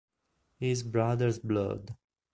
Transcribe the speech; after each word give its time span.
His 0.57 0.81
Brother's 0.81 1.37
Blood 1.37 1.95